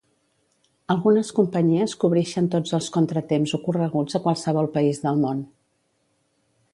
Algunes 0.93 1.27
companyies 1.39 1.93
cobrixen 2.03 2.49
tots 2.57 2.73
els 2.77 2.89
contratemps 2.97 3.55
ocorreguts 3.59 4.17
a 4.21 4.25
qualsevol 4.27 4.71
país 4.79 5.03
del 5.05 5.23
món. 5.27 5.45